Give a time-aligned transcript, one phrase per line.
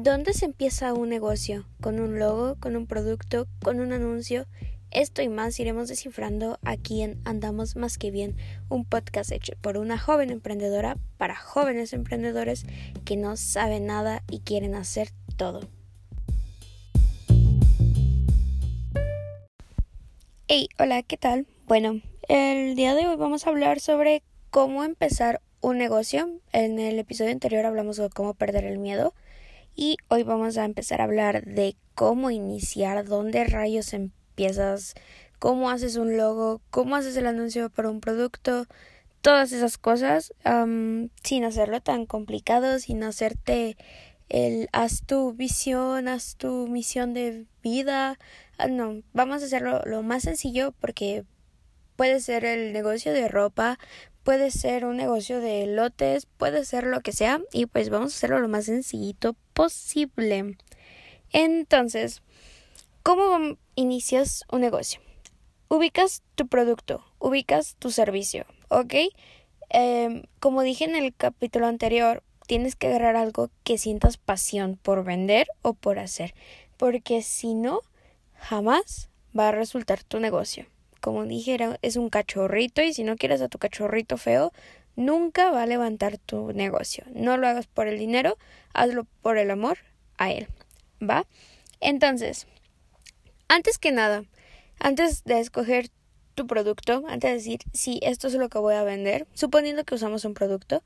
[0.00, 1.66] ¿Dónde se empieza un negocio?
[1.80, 2.54] ¿Con un logo?
[2.60, 3.48] ¿Con un producto?
[3.60, 4.46] ¿Con un anuncio?
[4.92, 8.36] Esto y más iremos descifrando aquí en Andamos Más que Bien,
[8.68, 12.64] un podcast hecho por una joven emprendedora para jóvenes emprendedores
[13.04, 15.68] que no saben nada y quieren hacer todo.
[20.46, 21.48] Hey, hola, ¿qué tal?
[21.66, 26.30] Bueno, el día de hoy vamos a hablar sobre cómo empezar un negocio.
[26.52, 29.12] En el episodio anterior hablamos de cómo perder el miedo
[29.78, 34.94] y hoy vamos a empezar a hablar de cómo iniciar, dónde rayos empiezas,
[35.38, 38.66] cómo haces un logo, cómo haces el anuncio para un producto,
[39.20, 40.34] todas esas cosas,
[41.22, 43.76] sin hacerlo tan complicado, sin hacerte
[44.28, 48.18] el haz tu visión, haz tu misión de vida.
[48.58, 51.24] Ah, no, vamos a hacerlo lo más sencillo porque
[51.94, 53.78] puede ser el negocio de ropa,
[54.24, 58.16] puede ser un negocio de lotes, puede ser lo que sea y pues vamos a
[58.16, 60.56] hacerlo lo más sencillito posible.
[61.32, 62.22] Entonces,
[63.02, 65.00] ¿cómo inicias un negocio?
[65.66, 68.94] Ubicas tu producto, ubicas tu servicio, ¿ok?
[69.70, 75.02] Em, como dije en el capítulo anterior, tienes que agarrar algo que sientas pasión por
[75.02, 76.34] vender o por hacer,
[76.76, 77.80] porque si no,
[78.34, 80.66] jamás va a resultar tu negocio
[81.00, 84.52] como dijera, es un cachorrito y si no quieres a tu cachorrito feo,
[84.98, 87.04] nunca va a levantar tu negocio.
[87.14, 88.36] No lo hagas por el dinero,
[88.74, 89.78] hazlo por el amor
[90.18, 90.48] a él.
[91.00, 91.26] ¿Va?
[91.80, 92.46] Entonces,
[93.46, 94.24] antes que nada,
[94.80, 95.88] antes de escoger
[96.34, 99.94] tu producto, antes de decir si esto es lo que voy a vender, suponiendo que
[99.94, 100.82] usamos un producto,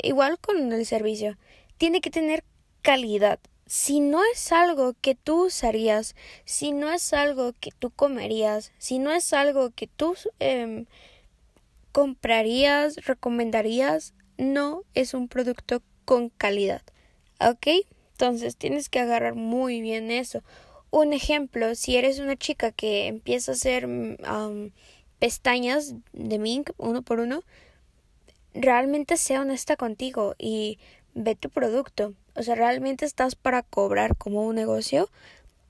[0.00, 1.36] igual con el servicio,
[1.76, 2.44] tiene que tener
[2.82, 8.72] calidad si no es algo que tú usarías, si no es algo que tú comerías,
[8.78, 10.86] si no es algo que tú em,
[11.94, 16.82] comprarías, recomendarías, no es un producto con calidad.
[17.38, 17.68] ¿Ok?
[18.10, 20.42] Entonces tienes que agarrar muy bien eso.
[20.90, 23.88] Un ejemplo, si eres una chica que empieza a hacer
[25.20, 27.44] pestañas de mink uno por uno,
[28.54, 30.80] realmente sea honesta contigo y
[31.14, 32.12] ve tu producto.
[32.34, 35.08] O sea, ¿realmente estás para cobrar como un negocio?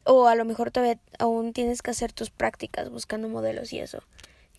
[0.05, 4.03] O a lo mejor todavía aún tienes que hacer tus prácticas buscando modelos y eso.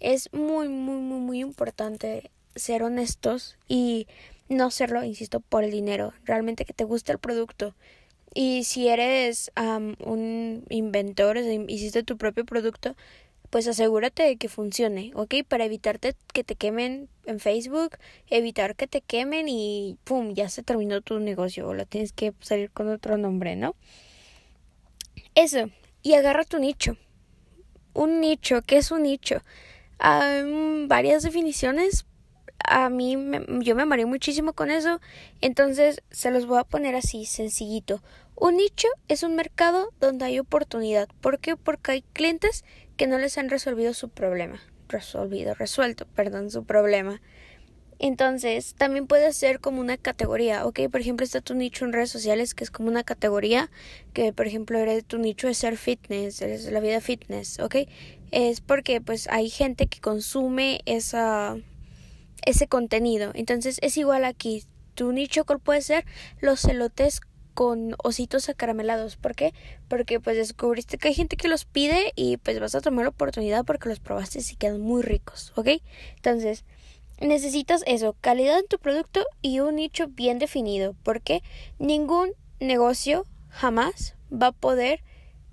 [0.05, 4.05] Es muy, muy, muy, muy importante ser honestos y
[4.49, 6.13] no hacerlo, insisto, por el dinero.
[6.25, 7.73] Realmente que te guste el producto.
[8.31, 12.95] Y si eres un inventor, hiciste tu propio producto,
[13.49, 15.37] pues asegúrate de que funcione, ¿ok?
[15.47, 17.97] Para evitarte que te quemen en Facebook,
[18.29, 20.35] evitar que te quemen y ¡pum!
[20.35, 23.75] ya se terminó tu negocio o lo tienes que salir con otro nombre, ¿no?
[25.33, 25.71] Eso,
[26.03, 26.95] y agarra tu nicho.
[27.95, 29.41] Un nicho, ¿qué es un nicho?
[29.97, 32.05] Hay varias definiciones.
[32.67, 33.17] A mí
[33.61, 34.99] yo me mareé muchísimo con eso,
[35.41, 38.01] entonces se los voy a poner así, sencillito.
[38.35, 41.07] Un nicho es un mercado donde hay oportunidad.
[41.21, 41.55] ¿Por qué?
[41.57, 42.65] Porque hay clientes
[42.97, 44.59] que no les han resolvido su problema.
[44.89, 47.21] Resolvido, resuelto, perdón, su problema.
[47.97, 50.81] Entonces, también puede ser como una categoría, ¿ok?
[50.91, 53.71] Por ejemplo, está tu nicho en redes sociales, que es como una categoría,
[54.13, 57.75] que por ejemplo, eres, tu nicho es ser fitness, es la vida fitness, ¿ok?
[58.35, 61.55] Es porque pues hay gente que consume esa,
[62.45, 63.31] ese contenido.
[63.33, 64.65] Entonces, es igual aquí.
[64.93, 66.05] Tu nicho, ¿cuál puede ser?
[66.41, 67.21] Los celotes
[67.53, 69.15] con ositos acaramelados.
[69.15, 69.53] ¿Por qué?
[69.87, 73.11] Porque pues descubriste que hay gente que los pide y pues vas a tomar la
[73.11, 75.69] oportunidad porque los probaste y quedan muy ricos, ¿ok?
[76.17, 76.65] Entonces,
[77.21, 81.41] necesitas eso, calidad en tu producto y un nicho bien definido, porque
[81.79, 85.05] ningún negocio jamás va a poder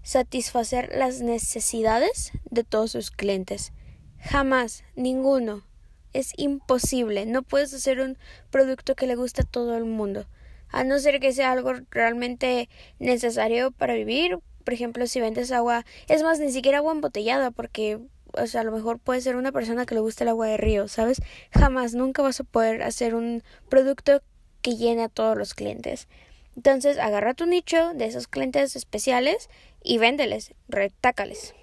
[0.02, 3.72] satisfacer las necesidades de todos sus clientes.
[4.18, 5.64] Jamás, ninguno.
[6.12, 7.24] Es imposible.
[7.26, 8.18] No puedes hacer un
[8.50, 10.26] producto que le guste a todo el mundo
[10.72, 12.68] a no ser que sea algo realmente
[12.98, 14.38] necesario para vivir.
[14.64, 18.00] Por ejemplo, si vendes agua, es más, ni siquiera agua embotellada, porque,
[18.32, 20.56] o sea, a lo mejor puede ser una persona que le guste el agua de
[20.56, 21.20] río, ¿sabes?
[21.52, 24.22] Jamás, nunca vas a poder hacer un producto
[24.62, 26.08] que llene a todos los clientes.
[26.56, 29.48] Entonces, agarra tu nicho de esos clientes especiales
[29.82, 31.54] y véndeles, retácales.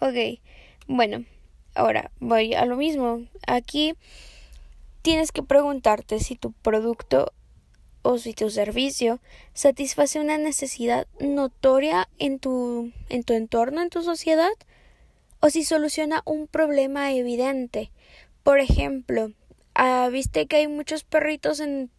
[0.00, 0.40] Ok,
[0.86, 1.24] bueno,
[1.74, 3.22] ahora voy a lo mismo.
[3.46, 3.94] Aquí
[5.02, 7.32] tienes que preguntarte si tu producto
[8.02, 9.20] o si tu servicio
[9.52, 14.52] satisface una necesidad notoria en tu, en tu entorno, en tu sociedad,
[15.40, 17.90] o si soluciona un problema evidente.
[18.42, 19.32] Por ejemplo,
[19.74, 21.90] ah, viste que hay muchos perritos en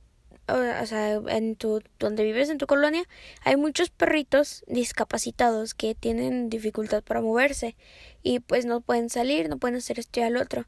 [0.47, 3.03] o sea, en tu donde vives en tu colonia
[3.43, 7.75] hay muchos perritos discapacitados que tienen dificultad para moverse
[8.23, 10.65] y pues no pueden salir, no pueden hacer esto y al otro.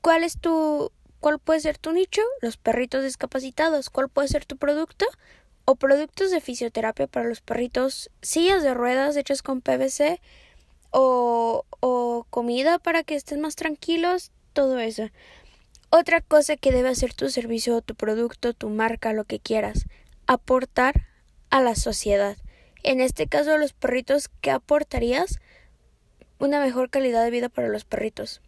[0.00, 2.22] ¿Cuál es tu ¿Cuál puede ser tu nicho?
[2.40, 3.90] Los perritos discapacitados.
[3.90, 5.06] ¿Cuál puede ser tu producto?
[5.66, 10.20] o productos de fisioterapia para los perritos, sillas de ruedas hechas con PVC
[10.90, 15.10] o, o comida para que estén más tranquilos, todo eso.
[15.98, 19.86] Otra cosa que debe hacer tu servicio, tu producto, tu marca, lo que quieras,
[20.26, 21.06] aportar
[21.48, 22.36] a la sociedad.
[22.82, 25.38] En este caso, los perritos, ¿qué aportarías?
[26.38, 28.42] Una mejor calidad de vida para los perritos.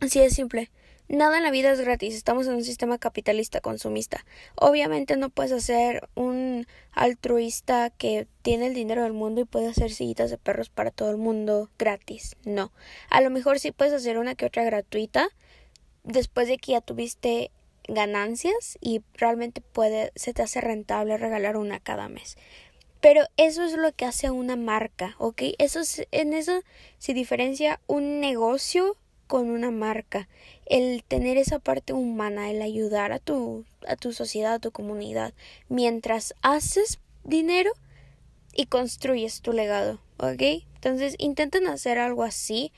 [0.00, 0.70] Así de simple.
[1.08, 4.26] Nada en la vida es gratis, estamos en un sistema capitalista consumista.
[4.54, 9.92] Obviamente no puedes hacer un altruista que tiene el dinero del mundo y puede hacer
[9.92, 12.36] sillitas de perros para todo el mundo gratis.
[12.44, 12.70] No.
[13.08, 15.30] A lo mejor sí puedes hacer una que otra gratuita
[16.06, 17.50] después de que ya tuviste
[17.88, 22.36] ganancias y realmente puede se te hace rentable regalar una cada mes.
[23.00, 25.42] Pero eso es lo que hace una marca, ¿ok?
[25.58, 26.62] Eso es, en eso
[26.98, 30.28] se diferencia un negocio con una marca,
[30.66, 35.34] el tener esa parte humana, el ayudar a tu, a tu sociedad, a tu comunidad,
[35.68, 37.72] mientras haces dinero
[38.54, 40.64] y construyes tu legado, ¿ok?
[40.74, 42.72] Entonces intenten hacer algo así.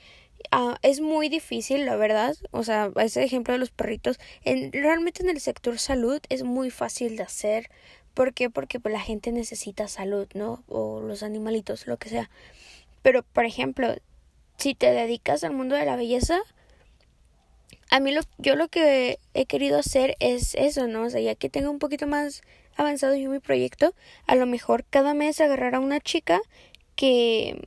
[0.51, 2.37] Ah, es muy difícil, la verdad.
[2.51, 6.71] O sea, ese ejemplo de los perritos, en, realmente en el sector salud es muy
[6.71, 7.71] fácil de hacer.
[8.15, 8.51] ¿Por qué?
[8.51, 10.65] Porque pues, la gente necesita salud, ¿no?
[10.69, 12.31] O los animalitos, lo que sea.
[13.03, 13.95] Pero, por ejemplo,
[14.57, 16.41] si te dedicas al mundo de la belleza,
[17.91, 21.05] a mí lo, yo lo que he querido hacer es eso, ¿no?
[21.05, 22.43] O sea, ya que tengo un poquito más
[22.77, 23.95] avanzado yo mi proyecto,
[24.27, 26.41] a lo mejor cada mes agarrar a una chica
[26.97, 27.67] que,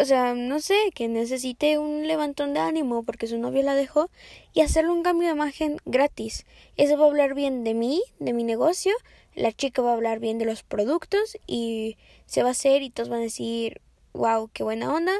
[0.00, 4.10] o sea, no sé, que necesite un levantón de ánimo porque su novio la dejó
[4.52, 6.46] y hacerle un cambio de imagen gratis.
[6.76, 8.94] Eso va a hablar bien de mí, de mi negocio,
[9.34, 11.96] la chica va a hablar bien de los productos y
[12.26, 13.80] se va a hacer y todos van a decir,
[14.12, 15.12] wow, qué buena onda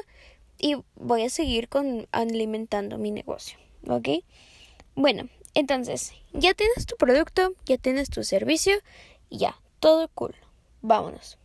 [0.59, 3.57] y voy a seguir con alimentando mi negocio,
[3.87, 4.09] ¿ok?
[4.95, 8.75] Bueno, entonces, ya tienes tu producto, ya tienes tu servicio,
[9.29, 10.35] ya, todo cool.
[10.81, 11.37] Vámonos.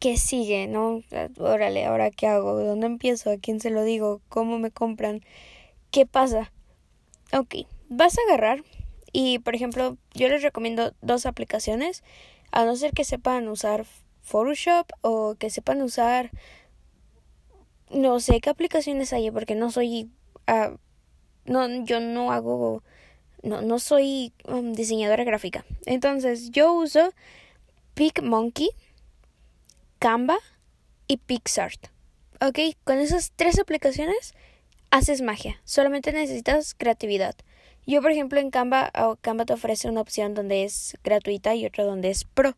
[0.00, 0.66] ¿Qué sigue?
[0.66, 1.02] ¿No?
[1.38, 2.58] Órale, ¿ahora qué hago?
[2.58, 3.30] ¿Dónde empiezo?
[3.30, 4.22] ¿A quién se lo digo?
[4.30, 5.20] ¿Cómo me compran?
[5.90, 6.50] ¿Qué pasa?
[7.32, 8.64] Ok, vas a agarrar
[9.12, 12.02] y, por ejemplo, yo les recomiendo dos aplicaciones,
[12.50, 13.84] a no ser que sepan usar
[14.22, 16.30] Photoshop o que sepan usar
[17.90, 20.10] no sé qué aplicaciones hay porque no soy
[20.48, 20.76] uh,
[21.44, 22.82] no yo no hago
[23.42, 27.12] no no soy um, diseñadora gráfica entonces yo uso
[27.94, 28.70] PicMonkey
[30.00, 30.38] Canva
[31.06, 31.86] y PixArt
[32.40, 34.34] ok con esas tres aplicaciones
[34.90, 37.36] haces magia solamente necesitas creatividad
[37.86, 41.84] yo por ejemplo en Canva Canva te ofrece una opción donde es gratuita y otra
[41.84, 42.56] donde es pro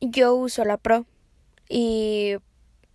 [0.00, 1.06] yo uso la pro
[1.68, 2.36] y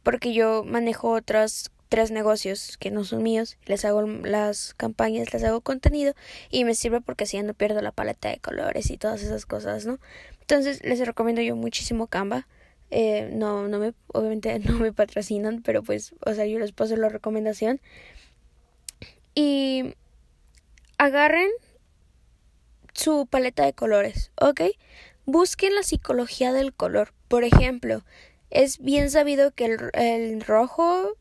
[0.03, 5.43] porque yo manejo otros tres negocios que no son míos, les hago las campañas, les
[5.43, 6.13] hago contenido
[6.49, 9.45] y me sirve porque así ya no pierdo la paleta de colores y todas esas
[9.45, 9.99] cosas, ¿no?
[10.41, 12.47] Entonces les recomiendo yo muchísimo Canva.
[12.89, 16.95] Eh, no, no me, obviamente no me patrocinan, pero pues, o sea, yo les paso
[16.95, 17.81] la recomendación.
[19.35, 19.93] Y
[20.97, 21.49] agarren
[22.93, 24.61] su paleta de colores, ¿ok?
[25.25, 27.13] Busquen la psicología del color.
[27.27, 28.03] Por ejemplo,
[28.49, 31.13] es bien sabido que el, rojo,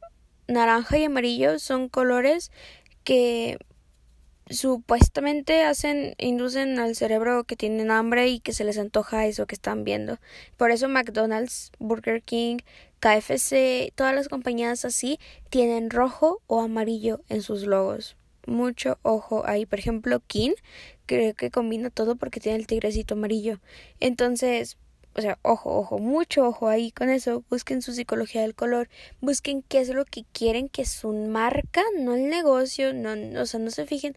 [0.48, 2.50] naranja y amarillo son colores
[3.04, 3.58] que
[4.48, 9.54] supuestamente hacen inducen al cerebro que tienen hambre y que se les antoja eso que
[9.54, 10.18] están viendo.
[10.56, 12.58] Por eso McDonald's, Burger King,
[13.00, 15.18] KFC, todas las compañías así
[15.50, 18.16] tienen rojo o amarillo en sus logos.
[18.46, 19.66] Mucho ojo ahí.
[19.66, 20.52] Por ejemplo, King
[21.06, 23.60] creo que combina todo porque tiene el tigrecito amarillo.
[24.00, 24.78] Entonces,
[25.16, 28.88] o sea, ojo, ojo, mucho ojo ahí con eso, busquen su psicología del color,
[29.20, 33.58] busquen qué es lo que quieren que su marca, no el negocio, no, o sea,
[33.60, 34.16] no se fijen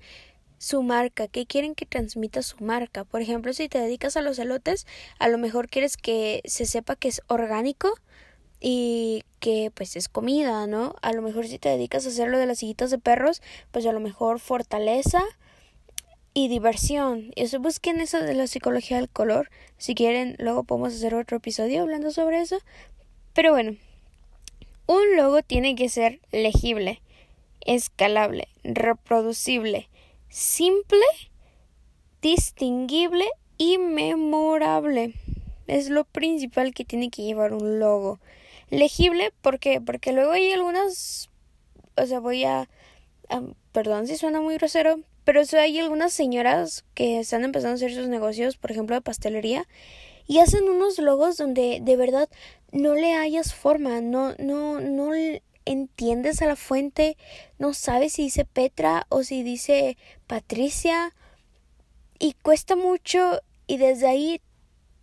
[0.58, 3.06] su marca, qué quieren que transmita su marca.
[3.06, 4.86] Por ejemplo, si te dedicas a los elotes,
[5.18, 7.94] a lo mejor quieres que se sepa que es orgánico
[8.60, 10.96] y que pues es comida, ¿no?
[11.01, 13.41] A lo mejor si te dedicas a hacer lo de las sillitas de perros,
[13.72, 15.24] pues a lo mejor fortaleza,
[16.39, 17.31] y diversión.
[17.36, 19.50] Eso busquen eso de la psicología del color.
[19.77, 22.60] Si quieren, luego podemos hacer otro episodio hablando sobre eso.
[23.34, 23.75] Pero bueno,
[24.88, 27.01] un logo tiene que ser legible,
[27.62, 29.89] escalable, reproducible,
[30.29, 31.03] simple,
[32.22, 33.25] distinguible
[33.58, 35.13] y memorable.
[35.67, 38.19] Es lo principal que tiene que llevar un logo.
[38.69, 39.34] Legible.
[39.41, 39.81] Porque
[40.13, 41.29] luego hay algunas,
[41.98, 42.69] o sea, voy a
[43.72, 48.07] perdón si suena muy grosero, pero hay algunas señoras que están empezando a hacer sus
[48.07, 49.67] negocios, por ejemplo, de pastelería,
[50.27, 52.29] y hacen unos logos donde de verdad
[52.71, 55.11] no le hayas forma, no, no, no
[55.65, 57.17] entiendes a la fuente,
[57.57, 59.97] no sabes si dice Petra o si dice
[60.27, 61.15] Patricia,
[62.19, 64.41] y cuesta mucho, y desde ahí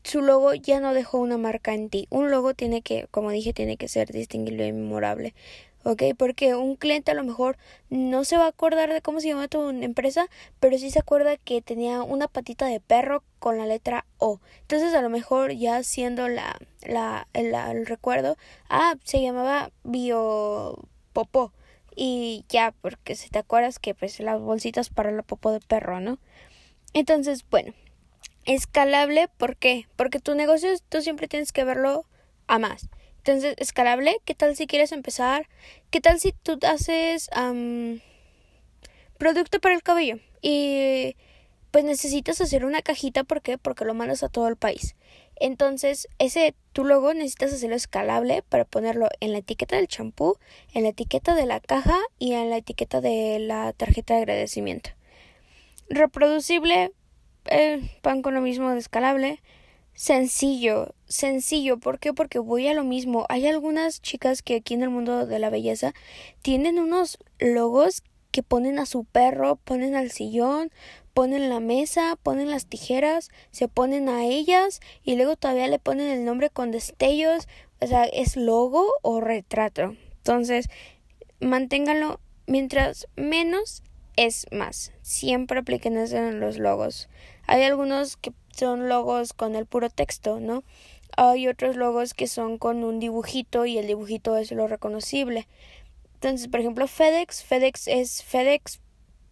[0.07, 2.07] su logo ya no dejó una marca en ti.
[2.11, 5.35] Un logo tiene que, como dije, tiene que ser distinguible y memorable.
[5.87, 6.03] ¿Ok?
[6.19, 7.57] Porque un cliente a lo mejor
[7.91, 10.27] no se va a acordar de cómo se llama tu empresa,
[10.59, 14.41] pero sí se acuerda que tenía una patita de perro con la letra O.
[14.63, 18.37] Entonces a lo mejor ya haciendo la, la, el, recuerdo,
[18.69, 21.53] ah, se llamaba Biopopó.
[21.95, 26.01] Y ya, porque si te acuerdas que pues las bolsitas para la popó de perro,
[26.01, 26.19] ¿no?
[26.95, 27.73] Entonces, bueno,
[28.45, 29.87] escalable, ¿por qué?
[29.97, 32.05] Porque tu negocio tú siempre tienes que verlo
[32.49, 32.89] a más.
[33.27, 35.49] Entonces, escalable, ¿qué tal si quieres empezar?
[35.91, 37.29] ¿Qué tal si tú haces
[39.19, 40.21] producto para el cabello?
[40.43, 41.17] Y
[41.73, 43.59] pues necesitas hacer una cajita, ¿por qué?
[43.59, 44.95] Porque lo mandas a todo el país.
[45.35, 50.39] Entonces, ese tu logo necesitas hacerlo escalable para ponerlo en la etiqueta del champú,
[50.73, 54.91] en la etiqueta de la caja y en la etiqueta de la tarjeta de agradecimiento.
[55.91, 56.93] Reproducible,
[57.47, 59.43] eh, pan con lo mismo de escalable
[59.97, 61.79] sencillo, sencillo.
[61.79, 62.13] ¿Por qué?
[62.13, 63.27] Porque voy a lo mismo.
[63.29, 65.93] Hay algunas chicas que aquí en el mundo de la belleza
[66.43, 70.71] tienen unos logos que ponen a su perro, ponen al sillón,
[71.15, 76.09] ponen la mesa, ponen las tijeras, se ponen a ellas y luego todavía le ponen
[76.09, 77.49] el nombre con destellos.
[77.81, 79.97] O sea, es logo o retrato.
[80.19, 80.69] Entonces,
[81.41, 83.83] manténganlo mientras menos
[84.17, 84.93] es más.
[85.03, 87.09] Siempre apliquen eso en los logos.
[87.47, 90.65] Hay algunos que son logos con el puro texto, ¿no?
[91.17, 95.47] Hay otros logos que son con un dibujito y el dibujito es lo reconocible.
[96.15, 98.81] Entonces, por ejemplo, FedEx, FedEx es FedEx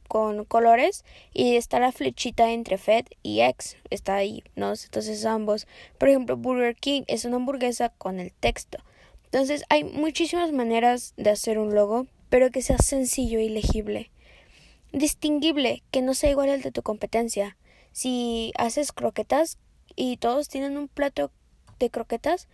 [0.06, 4.72] con colores y está la flechita entre Fed y X, está ahí, ¿no?
[4.72, 5.66] Entonces ambos.
[5.98, 8.78] Por ejemplo, Burger King es una hamburguesa con el texto.
[9.24, 14.10] Entonces, hay muchísimas maneras de hacer un logo, pero que sea sencillo y legible.
[14.94, 17.56] Distinguible, que no sea igual al de tu competencia.
[17.90, 19.58] Si haces croquetas
[19.96, 21.32] y todos tienen un plato
[21.80, 22.46] de croquetas,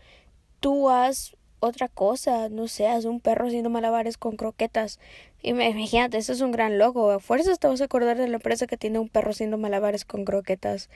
[0.59, 4.99] tú haz otra cosa, no haz un perro haciendo malabares con croquetas.
[5.43, 7.11] Imagínate, eso es un gran logo.
[7.11, 10.07] A fuerzas te vas a acordar de la empresa que tiene un perro haciendo malabares
[10.07, 10.89] con croquetas.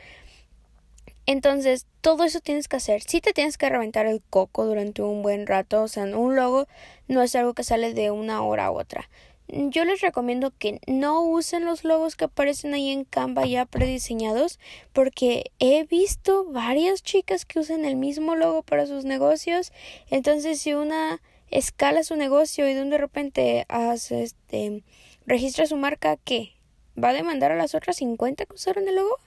[1.26, 3.02] Entonces, todo eso tienes que hacer.
[3.02, 6.68] Si te tienes que reventar el coco durante un buen rato, o sea, un logo
[7.06, 9.10] no es algo que sale de una hora a otra
[9.48, 14.58] yo les recomiendo que no usen los logos que aparecen ahí en Canva ya prediseñados
[14.92, 19.72] porque he visto varias chicas que usan el mismo logo para sus negocios.
[20.10, 21.20] Entonces si una
[21.50, 24.82] escala su negocio y de repente hace este
[25.26, 26.52] registra su marca ¿qué?
[27.02, 29.18] va a demandar a las otras 50 que usaron el logo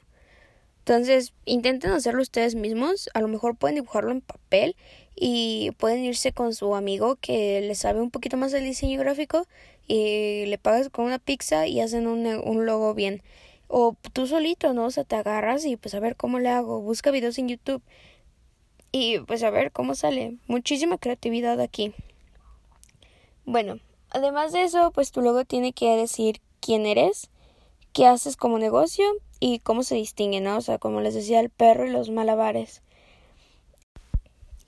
[0.87, 3.09] entonces intenten hacerlo ustedes mismos.
[3.13, 4.77] A lo mejor pueden dibujarlo en papel
[5.17, 9.47] y pueden irse con su amigo que le sabe un poquito más del diseño gráfico
[9.87, 13.23] y le pagas con una pizza y hacen un, un logo bien.
[13.67, 14.85] O tú solito, ¿no?
[14.85, 16.81] O sea, te agarras y pues a ver cómo le hago.
[16.81, 17.81] Busca videos en YouTube
[18.91, 20.37] y pues a ver cómo sale.
[20.47, 21.93] Muchísima creatividad aquí.
[23.45, 23.79] Bueno,
[24.09, 27.29] además de eso, pues tu logo tiene que decir quién eres,
[27.93, 29.05] qué haces como negocio
[29.39, 30.57] y cómo se distingue, ¿no?
[30.57, 32.81] O sea, como les decía, el perro y los malabares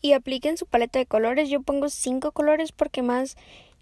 [0.01, 1.49] y apliquen su paleta de colores.
[1.49, 3.35] Yo pongo cinco colores porque más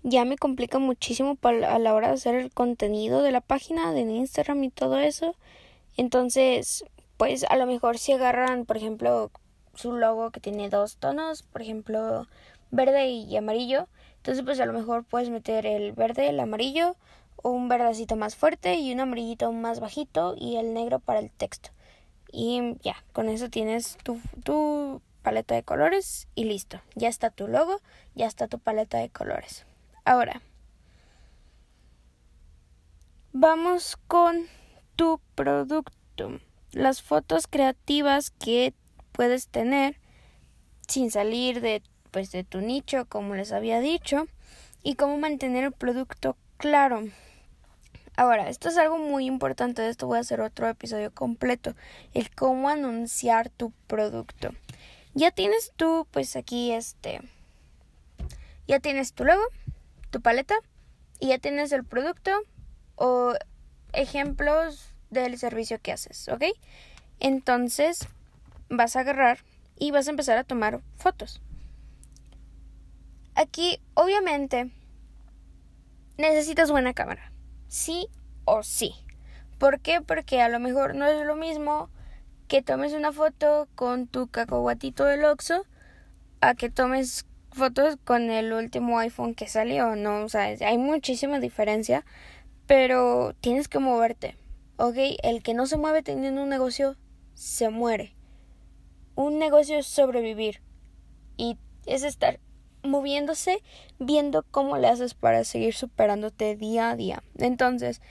[0.09, 4.01] ya me complica muchísimo a la hora de hacer el contenido de la página, de
[4.01, 5.35] Instagram y todo eso.
[5.97, 6.85] Entonces,
[7.17, 9.31] pues a lo mejor si agarran, por ejemplo,
[9.73, 12.25] su logo que tiene dos tonos, por ejemplo,
[12.71, 16.95] verde y amarillo, entonces pues a lo mejor puedes meter el verde, el amarillo,
[17.43, 21.71] un verdecito más fuerte y un amarillito más bajito y el negro para el texto.
[22.31, 26.79] Y ya, con eso tienes tu, tu paleta de colores y listo.
[26.95, 27.81] Ya está tu logo,
[28.15, 29.65] ya está tu paleta de colores.
[30.07, 30.41] Ahora,
[33.33, 34.47] vamos con
[34.95, 36.39] tu producto.
[36.71, 38.73] Las fotos creativas que
[39.11, 39.99] puedes tener
[40.87, 44.29] sin salir de pues de tu nicho, como les había dicho,
[44.81, 47.03] y cómo mantener el producto claro.
[48.15, 51.75] Ahora, esto es algo muy importante, de esto voy a hacer otro episodio completo,
[52.13, 54.51] el cómo anunciar tu producto.
[55.15, 57.19] Ya tienes tú, pues aquí este,
[58.69, 59.43] ya tienes tu logo,
[60.17, 60.55] tu paleta
[61.19, 62.31] y ya tienes el producto
[62.95, 63.33] o
[63.93, 66.43] ejemplos del servicio que haces, ¿ok?
[67.19, 68.07] Entonces
[68.67, 69.39] vas a agarrar
[69.77, 71.39] y vas a empezar a tomar fotos.
[73.36, 74.71] Aquí, obviamente,
[76.17, 77.31] necesitas buena cámara,
[77.67, 78.07] sí
[78.45, 78.95] o sí.
[79.59, 80.01] ¿Por qué?
[80.01, 81.91] Porque a lo mejor no es lo mismo
[82.47, 85.65] que tomes una foto con tu cacahuatito del Oxxo
[86.41, 90.23] a que tomes fotos con el último iPhone que salió, ¿no?
[90.23, 92.05] O sea, hay muchísima diferencia,
[92.67, 94.37] pero tienes que moverte,
[94.77, 94.95] ¿ok?
[95.23, 96.95] El que no se mueve teniendo un negocio,
[97.33, 98.15] se muere.
[99.15, 100.61] un negocio es sobrevivir
[101.37, 102.39] y es estar
[102.83, 103.63] moviéndose,
[103.99, 107.23] viendo cómo le haces para seguir superándote día a día.
[107.37, 108.01] Entonces,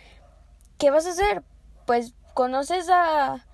[0.79, 1.45] ¿qué vas a hacer?
[1.87, 3.47] Pues conoces a...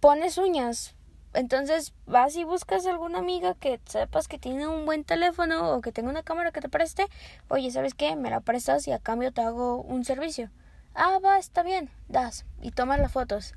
[0.00, 0.96] pones uñas.
[1.36, 5.82] Entonces vas y buscas a alguna amiga que sepas que tiene un buen teléfono o
[5.82, 7.06] que tenga una cámara que te preste.
[7.48, 8.16] Oye, ¿sabes qué?
[8.16, 10.50] Me la prestas y a cambio te hago un servicio.
[10.94, 13.54] Ah, va, está bien, das y tomas las fotos.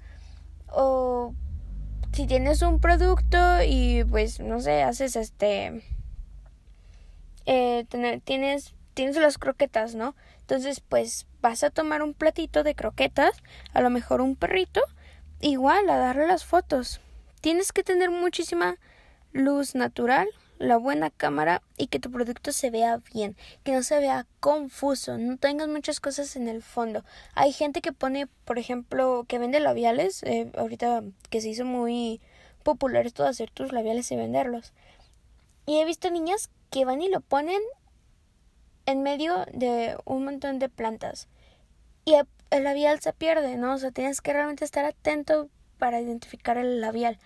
[0.68, 1.34] O
[2.12, 5.82] si tienes un producto y pues no sé, haces este
[7.46, 7.86] eh,
[8.26, 10.14] tienes tienes las croquetas, ¿no?
[10.42, 13.42] Entonces, pues vas a tomar un platito de croquetas,
[13.74, 14.82] a lo mejor un perrito,
[15.40, 17.00] igual a darle las fotos.
[17.42, 18.78] Tienes que tener muchísima
[19.32, 20.28] luz natural,
[20.58, 25.18] la buena cámara y que tu producto se vea bien, que no se vea confuso,
[25.18, 27.04] no tengas muchas cosas en el fondo.
[27.34, 32.22] Hay gente que pone, por ejemplo, que vende labiales, eh, ahorita que se hizo muy
[32.64, 34.74] popular esto de hacer tus labiales y venderlos.
[35.66, 37.62] Y he visto niñas que van y lo ponen
[38.86, 41.30] en medio de un montón de plantas.
[42.04, 42.16] Y
[42.50, 43.76] el labial se pierde, ¿no?
[43.76, 47.18] O sea, tienes que realmente estar atento para identificar el labial.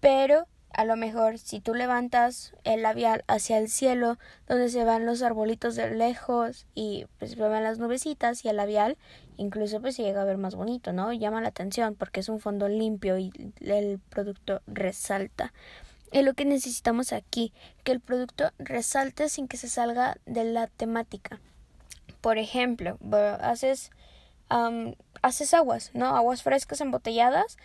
[0.00, 0.46] Pero
[0.76, 5.22] a lo mejor si tú levantas el labial hacia el cielo, donde se van los
[5.22, 8.98] arbolitos de lejos y pues se ven las nubecitas y el labial,
[9.38, 11.12] incluso pues llega a ver más bonito, ¿no?
[11.12, 15.52] Llama la atención porque es un fondo limpio y el producto resalta.
[16.12, 20.66] Es lo que necesitamos aquí, que el producto resalte sin que se salga de la
[20.66, 21.40] temática.
[22.20, 22.98] Por ejemplo,
[23.40, 23.90] haces,
[25.22, 26.16] haces aguas, ¿no?
[26.16, 27.56] Aguas frescas embotelladas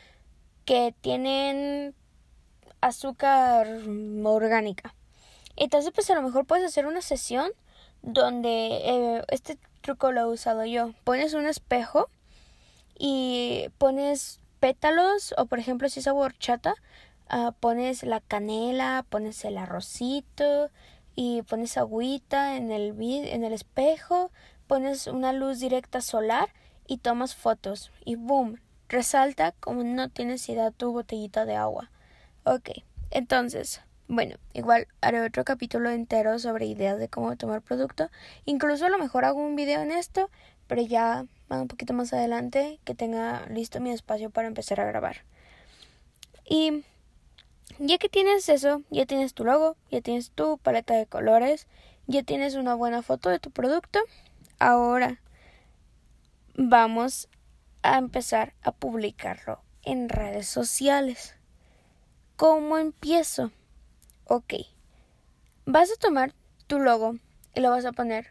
[0.66, 1.96] que tienen
[2.82, 3.68] azúcar
[4.24, 4.96] orgánica.
[5.56, 7.52] Entonces, pues a lo mejor puedes hacer una sesión
[8.02, 8.50] donde
[8.84, 10.94] eh, este truco lo he usado yo.
[11.04, 12.10] Pones un espejo
[12.98, 16.76] y pones pétalos o por ejemplo si es horchata,
[17.34, 20.70] uh, pones la canela, pones el arrocito
[21.16, 24.32] y pones agüita en el, en el espejo,
[24.68, 26.50] pones una luz directa solar
[26.88, 31.90] y tomas fotos y boom, resalta como no tienes idea tu botellita de agua.
[32.44, 32.70] Ok,
[33.10, 38.10] entonces, bueno, igual haré otro capítulo entero sobre ideas de cómo tomar producto.
[38.46, 40.30] Incluso a lo mejor hago un video en esto,
[40.68, 45.24] pero ya un poquito más adelante que tenga listo mi espacio para empezar a grabar.
[46.46, 46.84] Y
[47.80, 51.68] ya que tienes eso, ya tienes tu logo, ya tienes tu paleta de colores,
[52.08, 54.00] ya tienes una buena foto de tu producto.
[54.60, 55.22] Ahora
[56.56, 57.30] vamos
[57.84, 61.36] a empezar a publicarlo en redes sociales.
[62.36, 63.52] ¿Cómo empiezo?
[64.26, 64.54] Ok.
[65.66, 66.34] Vas a tomar
[66.68, 67.16] tu logo
[67.54, 68.28] y lo vas a poner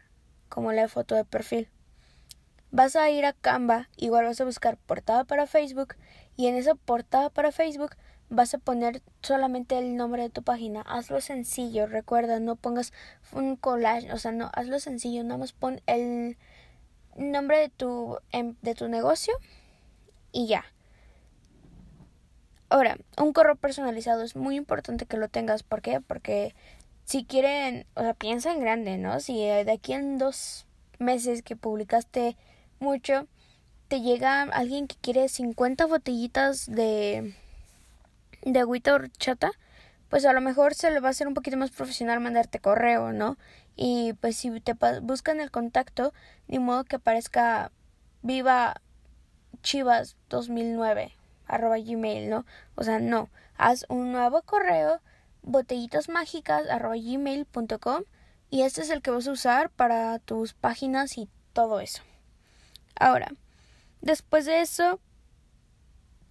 [0.48, 1.68] como la foto de perfil.
[2.72, 5.96] Vas a ir a Canva, igual vas a buscar portada para Facebook
[6.36, 7.96] y en esa portada para Facebook
[8.28, 10.82] vas a poner solamente el nombre de tu página.
[10.82, 12.92] Hazlo sencillo, recuerda, no pongas
[13.32, 16.38] un collage, o sea, no, hazlo sencillo, nada más pon el
[17.16, 19.34] nombre de tu, em, de tu negocio
[20.32, 20.64] y ya.
[22.68, 25.62] Ahora, un correo personalizado es muy importante que lo tengas.
[25.62, 26.00] ¿Por qué?
[26.00, 26.54] Porque
[27.04, 29.18] si quieren, o sea, piensa en grande, ¿no?
[29.18, 30.66] Si de aquí en dos
[31.00, 32.36] meses que publicaste
[32.78, 33.26] mucho,
[33.88, 37.34] te llega alguien que quiere 50 botellitas de,
[38.42, 39.50] de agüita horchata,
[40.10, 43.12] pues a lo mejor se le va a hacer un poquito más profesional mandarte correo,
[43.12, 43.38] ¿no?
[43.76, 46.12] Y pues si te buscan el contacto,
[46.48, 47.70] ni modo que aparezca
[48.22, 48.82] viva
[49.62, 52.44] chivas 2009 arroba gmail, ¿no?
[52.74, 53.30] O sea, no.
[53.56, 55.00] Haz un nuevo correo,
[55.42, 58.02] botellitasmágicas arroba gmail.com
[58.50, 62.02] y este es el que vas a usar para tus páginas y todo eso.
[62.98, 63.28] Ahora,
[64.00, 65.00] después de eso,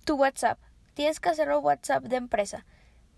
[0.03, 0.59] tu WhatsApp.
[0.93, 2.65] Tienes que hacerlo WhatsApp de empresa.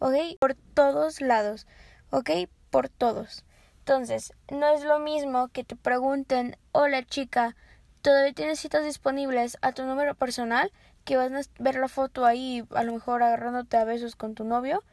[0.01, 0.15] ¿Ok?
[0.39, 1.67] Por todos lados.
[2.09, 2.31] ¿Ok?
[2.69, 3.45] Por todos.
[3.79, 7.55] Entonces, no es lo mismo que te pregunten, hola chica,
[8.01, 10.71] ¿todavía tienes citas disponibles a tu número personal?
[11.05, 14.43] que vas a ver la foto ahí, a lo mejor agarrándote a besos con tu
[14.43, 14.83] novio,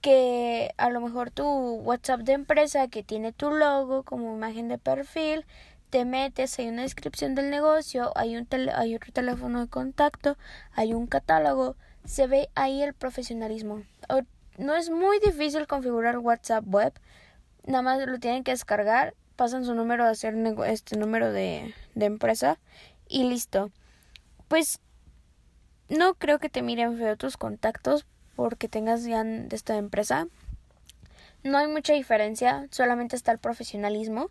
[0.00, 4.78] que a lo mejor tu WhatsApp de empresa que tiene tu logo como imagen de
[4.78, 5.44] perfil,
[5.90, 10.36] te metes, hay una descripción del negocio, hay, un hay otro teléfono de contacto,
[10.72, 13.82] hay un catálogo, se ve ahí el profesionalismo.
[14.58, 16.92] No es muy difícil configurar WhatsApp web,
[17.66, 20.34] nada más lo tienen que descargar, pasan su número de hacer
[20.66, 22.58] este número de, de empresa
[23.08, 23.70] y listo.
[24.48, 24.80] Pues
[25.88, 30.28] no creo que te miren feo tus contactos porque tengas ya de esta empresa.
[31.42, 34.30] No hay mucha diferencia, solamente está el profesionalismo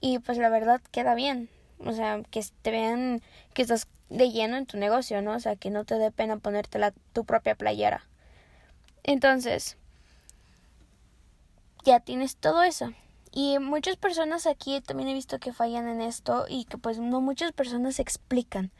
[0.00, 1.48] y pues la verdad queda bien.
[1.78, 3.22] O sea, que te vean
[3.54, 5.32] que estás de lleno en tu negocio, ¿no?
[5.32, 8.04] O sea, que no te dé pena ponerte la, tu propia playera.
[9.02, 9.76] Entonces,
[11.84, 12.92] ya tienes todo eso.
[13.32, 17.20] Y muchas personas aquí también he visto que fallan en esto y que pues no
[17.20, 18.70] muchas personas explican.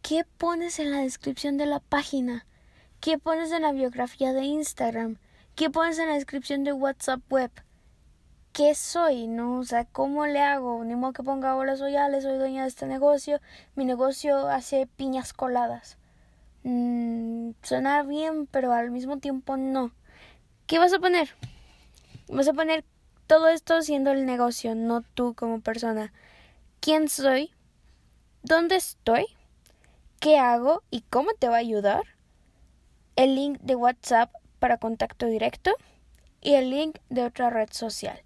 [0.00, 2.46] ¿Qué pones en la descripción de la página?
[3.00, 5.18] ¿Qué pones en la biografía de Instagram?
[5.56, 7.50] ¿Qué pones en la descripción de WhatsApp web?
[8.52, 9.26] ¿Qué soy?
[9.26, 9.58] ¿No?
[9.58, 10.82] O sea, ¿cómo le hago?
[10.84, 13.40] Ni modo que ponga hola soy Ale, soy dueña de este negocio.
[13.74, 15.98] Mi negocio hace piñas coladas.
[16.66, 19.92] Mm, suena bien, pero al mismo tiempo no.
[20.66, 21.28] ¿Qué vas a poner?
[22.26, 22.84] Vas a poner
[23.28, 26.12] todo esto siendo el negocio, no tú como persona.
[26.80, 27.52] ¿Quién soy?
[28.42, 29.26] ¿Dónde estoy?
[30.18, 30.82] ¿Qué hago?
[30.90, 32.02] ¿Y cómo te va a ayudar?
[33.14, 35.70] El link de WhatsApp para contacto directo
[36.40, 38.20] y el link de otra red social.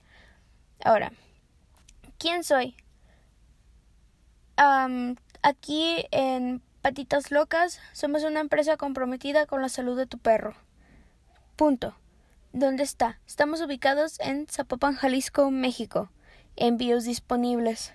[0.82, 1.12] Ahora,
[2.16, 2.74] ¿quién soy?
[5.42, 10.54] aquí en Patitas Locas somos una empresa comprometida con la salud de tu perro.
[11.54, 11.94] Punto.
[12.54, 13.20] ¿Dónde está?
[13.26, 16.10] Estamos ubicados en Zapopan, Jalisco, México.
[16.56, 17.92] Envíos disponibles.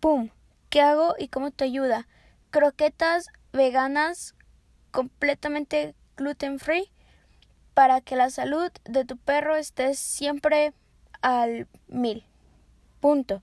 [0.00, 0.28] ¡Pum!
[0.68, 2.06] ¿Qué hago y cómo te ayuda?
[2.50, 4.34] Croquetas veganas
[4.90, 6.92] completamente gluten free
[7.72, 10.74] para que la salud de tu perro esté siempre
[11.22, 12.26] al mil.
[13.00, 13.42] Punto.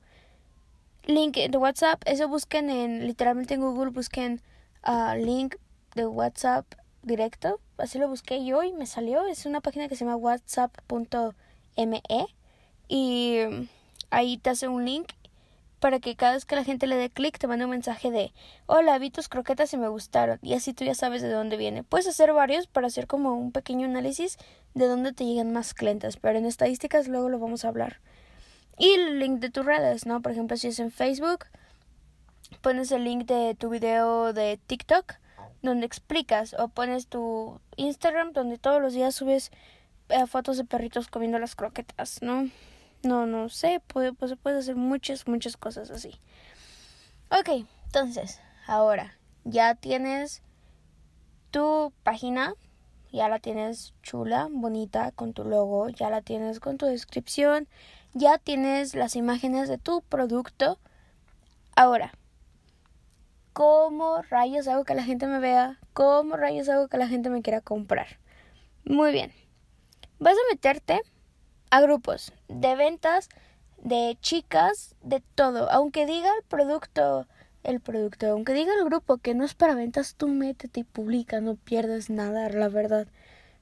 [1.09, 4.43] Link de WhatsApp, eso busquen en, literalmente en Google, busquen
[4.85, 5.55] uh, link
[5.95, 6.67] de WhatsApp
[7.01, 7.59] directo.
[7.79, 9.25] Así lo busqué yo y me salió.
[9.25, 12.03] Es una página que se llama whatsapp.me
[12.87, 13.39] y
[14.11, 15.13] ahí te hace un link
[15.79, 18.31] para que cada vez que la gente le dé clic te mande un mensaje de
[18.67, 21.83] hola, vi tus croquetas y me gustaron y así tú ya sabes de dónde viene.
[21.83, 24.37] Puedes hacer varios para hacer como un pequeño análisis
[24.75, 27.99] de dónde te llegan más clientes, pero en estadísticas luego lo vamos a hablar.
[28.79, 30.21] Y el link de tus redes, ¿no?
[30.21, 31.45] Por ejemplo, si es en Facebook,
[32.61, 35.15] pones el link de tu video de TikTok
[35.61, 39.51] donde explicas o pones tu Instagram donde todos los días subes
[40.07, 42.49] eh, fotos de perritos comiendo las croquetas, ¿no?
[43.03, 46.19] No, no sé, puede, pues, puedes hacer muchas, muchas cosas así.
[47.31, 50.41] Ok, entonces, ahora ya tienes
[51.51, 52.53] tu página,
[53.11, 57.67] ya la tienes chula, bonita, con tu logo, ya la tienes con tu descripción,
[58.13, 60.79] ya tienes las imágenes de tu producto.
[61.75, 62.11] Ahora,
[63.59, 65.79] ¿Cómo rayos hago que la gente me vea?
[65.91, 68.07] ¿Cómo rayos hago que la gente me quiera comprar?
[68.85, 69.33] Muy bien.
[70.17, 71.01] Vas a meterte
[71.69, 73.27] a grupos de ventas,
[73.83, 75.69] de chicas, de todo.
[75.71, 77.27] Aunque diga el producto,
[77.63, 81.41] el producto, aunque diga el grupo que no es para ventas, tú métete y publica,
[81.41, 83.09] no pierdes nada, la verdad.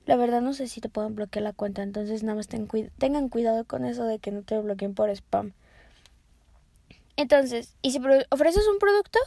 [0.07, 3.65] La verdad no sé si te pueden bloquear la cuenta, entonces nada más tengan cuidado
[3.65, 5.51] con eso de que no te bloqueen por spam.
[7.17, 9.19] Entonces, y si ofreces un producto,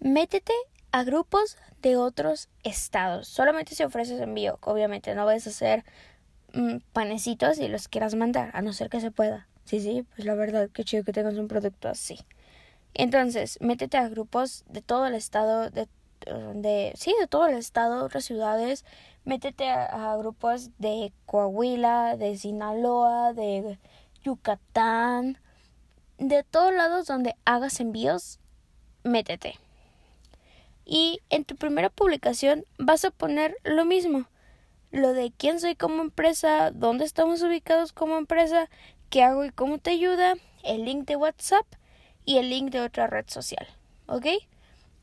[0.00, 0.52] métete
[0.92, 3.26] a grupos de otros estados.
[3.26, 5.84] Solamente si ofreces envío, obviamente no vas a hacer
[6.52, 9.48] mm, panecitos y los quieras mandar, a no ser que se pueda.
[9.64, 12.18] Sí, sí, pues la verdad, qué chido que tengas un producto así.
[12.92, 15.88] Entonces, métete a grupos de todo el estado, de,
[16.54, 18.84] de sí, de todo el estado, otras ciudades.
[19.24, 23.78] Métete a grupos de Coahuila, de Sinaloa, de
[24.22, 25.38] Yucatán,
[26.18, 28.40] de todos lados donde hagas envíos,
[29.04, 29.58] métete
[30.88, 34.24] y en tu primera publicación vas a poner lo mismo.
[34.90, 38.70] Lo de quién soy como empresa, dónde estamos ubicados como empresa,
[39.10, 41.66] qué hago y cómo te ayuda, el link de WhatsApp
[42.24, 43.68] y el link de otra red social.
[44.06, 44.26] ¿Ok?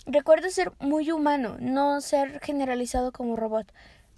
[0.05, 3.71] Recuerda ser muy humano, no ser generalizado como robot.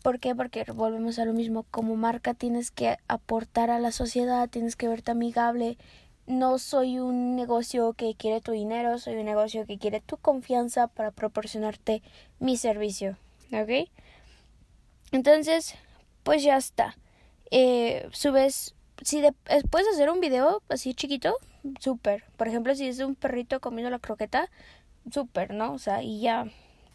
[0.04, 0.36] ¿Por qué?
[0.36, 1.64] Porque volvemos a lo mismo.
[1.72, 5.78] Como marca tienes que aportar a la sociedad, tienes que verte amigable
[6.28, 10.88] no soy un negocio que quiere tu dinero, soy un negocio que quiere tu confianza
[10.88, 12.04] para proporcionarte
[12.40, 13.18] mi servicio.
[13.54, 13.90] ¿Ok?
[15.14, 15.76] Entonces,
[16.24, 16.98] pues ya está.
[17.50, 21.38] Eh, subes, si de, eh, puedes hacer un video así chiquito,
[21.80, 22.26] súper.
[22.36, 24.50] Por ejemplo, si es un perrito comiendo la croqueta,
[25.12, 25.74] súper, ¿no?
[25.74, 26.46] O sea, y ya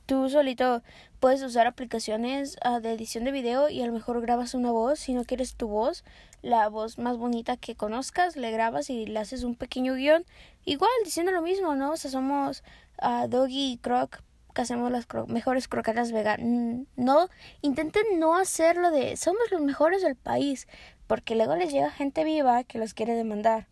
[0.07, 0.83] tú solito
[1.21, 4.99] puedes usar aplicaciones ah, de edición de video y a lo mejor grabas una voz,
[4.99, 6.05] si no quieres tu voz,
[6.43, 10.25] la voz más bonita que conozcas, le grabas y le haces un pequeño guion,
[10.65, 11.93] igual diciendo lo mismo, ¿no?
[11.93, 12.65] O sea, somos
[13.03, 14.23] uh, Doggy y Croc
[14.53, 16.87] que hacemos las mejores croquetas veganas.
[16.97, 17.29] No,
[17.63, 20.69] intenten no hacerlo de somos los mejores del país,
[21.07, 23.69] porque luego les llega gente viva que los quiere demandar.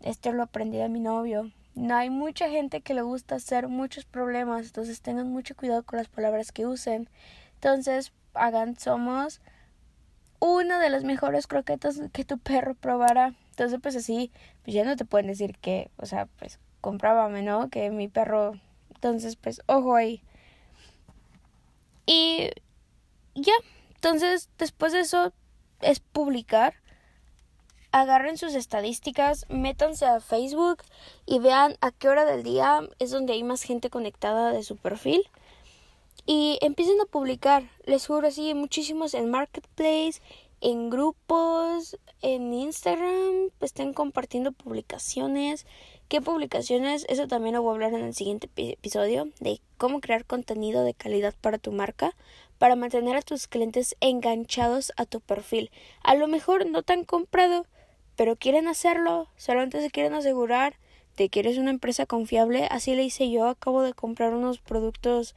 [0.00, 1.52] Esto lo aprendí de mi novio.
[1.74, 5.98] No hay mucha gente que le gusta hacer muchos problemas, entonces tengan mucho cuidado con
[5.98, 7.08] las palabras que usen.
[7.54, 9.40] Entonces, hagan somos
[10.38, 13.34] una de las mejores croquetas que tu perro probará.
[13.50, 14.30] Entonces, pues así,
[14.62, 17.70] pues ya no te pueden decir que, o sea, pues comprábame, ¿no?
[17.70, 18.52] Que mi perro.
[18.94, 20.22] Entonces, pues, ojo ahí.
[22.06, 22.50] Y
[23.34, 23.54] ya,
[23.94, 25.32] Entonces, después de eso,
[25.80, 26.74] es publicar.
[27.96, 30.78] Agarren sus estadísticas, métanse a Facebook
[31.26, 34.76] y vean a qué hora del día es donde hay más gente conectada de su
[34.76, 35.22] perfil.
[36.26, 40.20] Y empiecen a publicar, les juro, así, muchísimos en Marketplace,
[40.60, 45.64] en grupos, en Instagram, pues estén compartiendo publicaciones.
[46.08, 47.06] ¿Qué publicaciones?
[47.08, 50.94] Eso también lo voy a hablar en el siguiente episodio de cómo crear contenido de
[50.94, 52.16] calidad para tu marca
[52.58, 55.70] para mantener a tus clientes enganchados a tu perfil.
[56.02, 57.66] A lo mejor no te han comprado,
[58.16, 60.76] pero quieren hacerlo, solamente se quieren asegurar
[61.16, 62.66] de que eres una empresa confiable.
[62.70, 65.34] Así le hice yo, acabo de comprar unos productos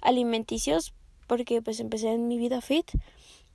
[0.00, 0.94] alimenticios
[1.26, 2.90] porque pues empecé en mi vida fit.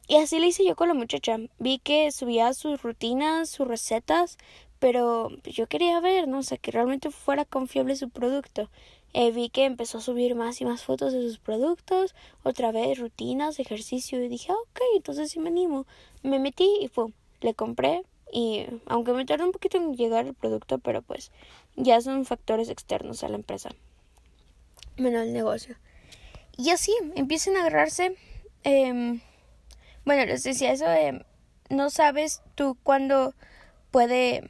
[0.07, 1.37] Y así le hice yo con la muchacha.
[1.57, 4.37] Vi que subía sus rutinas, sus recetas,
[4.79, 6.39] pero yo quería ver, ¿no?
[6.39, 8.69] O sea, que realmente fuera confiable su producto.
[9.13, 12.99] Eh, vi que empezó a subir más y más fotos de sus productos, otra vez
[12.99, 15.87] rutinas, ejercicio, y dije, ah, ok, entonces sí me animo.
[16.21, 20.33] Me metí y pum, le compré, y aunque me tardó un poquito en llegar el
[20.33, 21.31] producto, pero pues
[21.75, 23.69] ya son factores externos a la empresa.
[24.97, 25.75] Bueno, el negocio.
[26.57, 28.15] Y así, empiecen a agarrarse.
[28.63, 29.19] Eh,
[30.05, 30.85] bueno, les decía eso,
[31.69, 33.33] no sabes tú cuándo
[33.91, 34.49] puede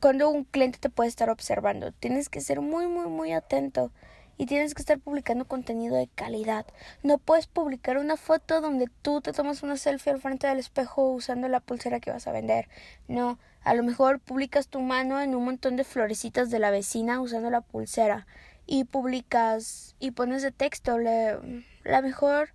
[0.00, 1.92] cuando un cliente te puede estar observando.
[1.92, 3.90] Tienes que ser muy, muy, muy atento
[4.36, 6.66] y tienes que estar publicando contenido de calidad.
[7.02, 11.10] No puedes publicar una foto donde tú te tomas una selfie al frente del espejo
[11.10, 12.68] usando la pulsera que vas a vender.
[13.08, 17.20] No, a lo mejor publicas tu mano en un montón de florecitas de la vecina
[17.20, 18.26] usando la pulsera
[18.66, 22.50] y publicas y pones de texto la mejor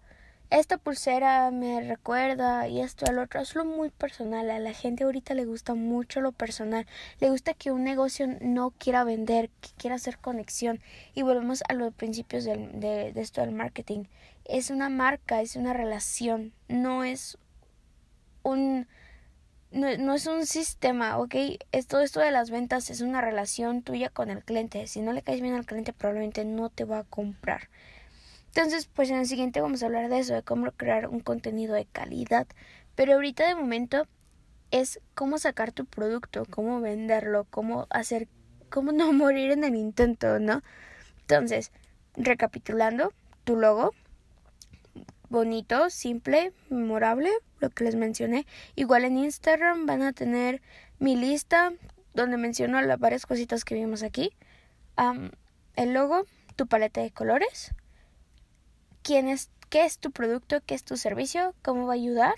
[0.50, 3.40] esta pulsera me recuerda y esto al otro.
[3.40, 4.50] Hazlo muy personal.
[4.50, 6.88] A la gente ahorita le gusta mucho lo personal.
[7.20, 10.80] Le gusta que un negocio no quiera vender, que quiera hacer conexión.
[11.14, 14.06] Y volvemos a los principios de, de, esto del marketing.
[14.44, 16.54] Es una marca, es una relación.
[16.68, 17.38] No es
[18.44, 18.88] un...
[19.72, 21.36] No, es un sistema, ¿ok?
[21.72, 24.88] Esto de las ventas es una relación tuya con el cliente.
[24.88, 27.70] Si no le caes bien al cliente, probablemente no te va a comprar.
[28.56, 31.76] Entonces, pues en el siguiente vamos a hablar de eso, de cómo crear un contenido
[31.76, 32.48] de calidad.
[32.96, 34.08] Pero ahorita de momento
[34.72, 38.28] es cómo sacar tu producto, cómo venderlo, cómo hacer,
[38.70, 40.62] cómo no morir en el intento, ¿no?
[41.22, 41.72] Entonces,
[42.16, 43.94] recapitulando, tu logo,
[45.30, 48.48] bonito, simple, memorable, lo que les mencioné.
[48.76, 50.62] Igual en Instagram van a tener
[50.98, 51.72] mi lista
[52.14, 54.32] donde menciono las varias cositas que vimos aquí.
[55.76, 57.74] el logo, tu paleta de colores,
[59.04, 62.36] quién es, qué es tu producto, qué es tu servicio, cómo va a ayudar,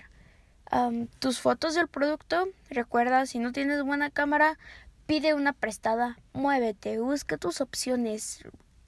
[1.19, 2.47] tus fotos del producto.
[2.69, 4.57] Recuerda, si no tienes buena cámara,
[5.05, 8.43] pide una prestada, muévete, busca tus opciones.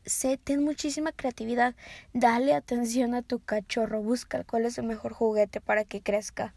[0.06, 1.76] Sé, ten muchísima creatividad,
[2.14, 6.54] dale atención a tu cachorro, busca cuál es el mejor juguete para que crezca.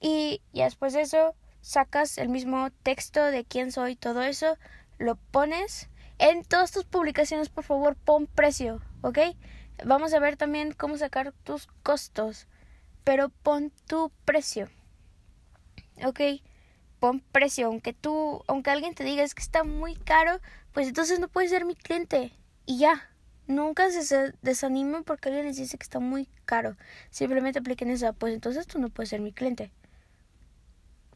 [0.00, 4.56] Y, y después de eso, sacas el mismo texto de quién soy, todo eso,
[4.98, 5.88] lo pones.
[6.18, 9.18] En todas tus publicaciones, por favor, pon precio, ¿ok?
[9.84, 12.46] Vamos a ver también cómo sacar tus costos,
[13.04, 14.68] pero pon tu precio.
[16.04, 16.20] ¿Ok?
[17.00, 20.40] Pon precio, aunque tú, aunque alguien te diga es que está muy caro,
[20.72, 22.32] pues entonces no puedes ser mi cliente.
[22.66, 23.10] Y ya,
[23.46, 26.76] nunca se desanimen porque alguien les dice que está muy caro.
[27.10, 29.70] Simplemente apliquen eso, pues entonces tú no puedes ser mi cliente.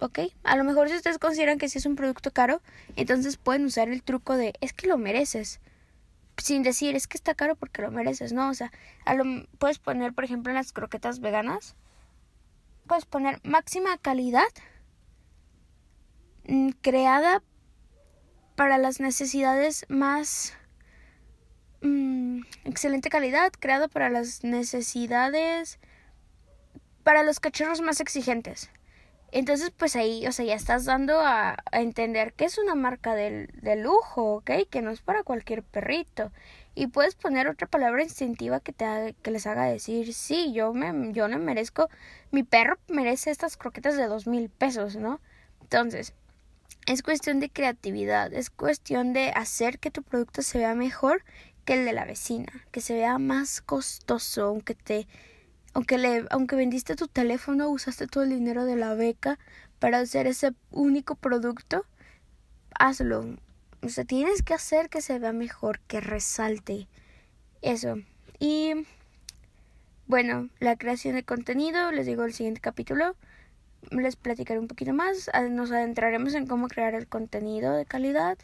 [0.03, 0.18] ¿ok?
[0.42, 2.61] A lo mejor si ustedes consideran que si es un producto caro,
[2.96, 5.61] entonces pueden usar el truco de es que lo mereces
[6.37, 8.49] sin decir es que está caro porque lo mereces, ¿no?
[8.49, 8.73] O sea,
[9.05, 9.25] a lo,
[9.59, 11.77] puedes poner, por ejemplo, en las croquetas veganas,
[12.87, 14.49] puedes poner máxima calidad
[16.47, 17.42] mm, creada
[18.57, 20.55] para las necesidades más
[21.83, 25.79] mm, excelente calidad, creada para las necesidades
[27.03, 28.71] para los cachorros más exigentes.
[29.33, 33.49] Entonces, pues ahí, o sea, ya estás dando a, entender que es una marca de,
[33.62, 34.51] de lujo, ¿ok?
[34.71, 36.31] Que no es para cualquier perrito.
[36.75, 41.12] Y puedes poner otra palabra instintiva que te que les haga decir, sí, yo me,
[41.12, 41.88] yo no merezco,
[42.31, 45.21] mi perro merece estas croquetas de dos mil pesos, ¿no?
[45.62, 46.14] Entonces,
[46.87, 51.25] es cuestión de creatividad, es cuestión de hacer que tu producto se vea mejor
[51.64, 55.07] que el de la vecina, que se vea más costoso, aunque te
[55.75, 59.39] aunque, le, aunque vendiste tu teléfono, usaste todo el dinero de la beca
[59.79, 61.85] para hacer ese único producto,
[62.79, 63.37] hazlo.
[63.83, 66.87] O sea, tienes que hacer que se vea mejor, que resalte.
[67.63, 67.97] Eso.
[68.39, 68.87] Y
[70.07, 73.17] bueno, la creación de contenido, les digo el siguiente capítulo.
[73.91, 75.31] Les platicaré un poquito más.
[75.51, 78.39] Nos adentraremos en cómo crear el contenido de calidad.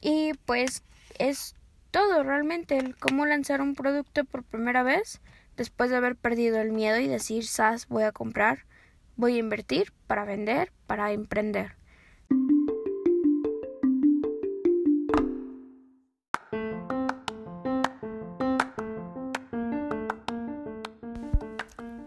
[0.00, 0.82] Y pues
[1.18, 1.54] es
[1.90, 5.20] todo realmente, el cómo lanzar un producto por primera vez
[5.60, 8.60] después de haber perdido el miedo y decir, SAS, voy a comprar,
[9.16, 11.76] voy a invertir para vender, para emprender.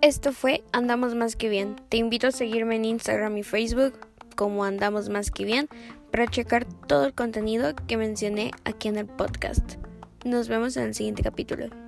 [0.02, 1.76] Esto fue Andamos Más que Bien.
[1.90, 3.94] Te invito a seguirme en Instagram y Facebook
[4.36, 5.70] como Andamos Más que Bien
[6.12, 9.76] para checar todo el contenido que mencioné aquí en el podcast.
[10.26, 11.83] Nos vemos en el siguiente capítulo.